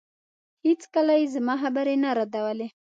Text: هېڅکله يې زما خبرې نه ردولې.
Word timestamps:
هېڅکله 0.65 1.13
يې 1.19 1.25
زما 1.35 1.55
خبرې 1.63 1.95
نه 2.03 2.09
ردولې. 2.17 2.67